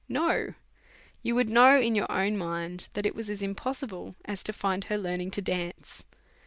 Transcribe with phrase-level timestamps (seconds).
[0.09, 0.55] No;
[1.21, 4.85] you would know in your own mind that it was as impossible as to find
[4.85, 6.07] her learning to dance.